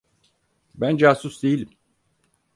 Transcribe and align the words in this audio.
Ben 0.75 0.97
casus 0.97 1.43
değilim. 1.43 1.69